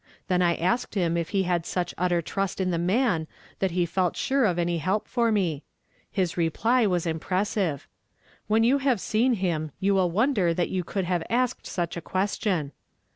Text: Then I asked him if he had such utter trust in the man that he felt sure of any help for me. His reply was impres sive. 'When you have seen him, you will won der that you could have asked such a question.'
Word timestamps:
Then 0.29 0.41
I 0.41 0.55
asked 0.55 0.95
him 0.95 1.15
if 1.15 1.29
he 1.29 1.43
had 1.43 1.63
such 1.63 1.93
utter 1.95 2.23
trust 2.23 2.59
in 2.59 2.71
the 2.71 2.79
man 2.79 3.27
that 3.59 3.69
he 3.69 3.85
felt 3.85 4.17
sure 4.17 4.45
of 4.45 4.57
any 4.57 4.79
help 4.79 5.07
for 5.07 5.31
me. 5.31 5.61
His 6.11 6.37
reply 6.37 6.87
was 6.87 7.05
impres 7.05 7.49
sive. 7.49 7.87
'When 8.47 8.63
you 8.63 8.79
have 8.79 8.99
seen 8.99 9.35
him, 9.35 9.69
you 9.79 9.93
will 9.93 10.09
won 10.09 10.33
der 10.33 10.55
that 10.55 10.69
you 10.69 10.83
could 10.83 11.05
have 11.05 11.21
asked 11.29 11.67
such 11.67 11.95
a 11.97 12.01
question.' 12.01 12.71